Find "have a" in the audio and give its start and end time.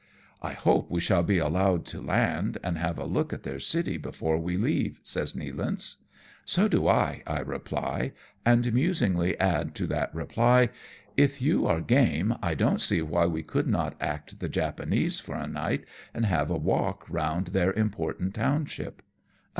2.75-3.05, 16.25-16.57